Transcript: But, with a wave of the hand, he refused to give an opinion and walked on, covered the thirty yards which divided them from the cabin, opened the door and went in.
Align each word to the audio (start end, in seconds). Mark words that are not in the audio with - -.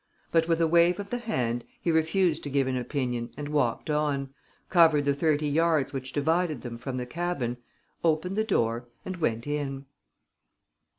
But, 0.31 0.47
with 0.47 0.59
a 0.59 0.65
wave 0.67 0.99
of 0.99 1.11
the 1.11 1.19
hand, 1.19 1.63
he 1.79 1.91
refused 1.91 2.41
to 2.45 2.49
give 2.49 2.65
an 2.65 2.75
opinion 2.75 3.29
and 3.37 3.49
walked 3.49 3.87
on, 3.91 4.33
covered 4.67 5.05
the 5.05 5.13
thirty 5.13 5.47
yards 5.47 5.93
which 5.93 6.11
divided 6.11 6.63
them 6.63 6.79
from 6.79 6.97
the 6.97 7.05
cabin, 7.05 7.57
opened 8.03 8.35
the 8.35 8.43
door 8.43 8.87
and 9.05 9.17
went 9.17 9.45
in. 9.45 9.85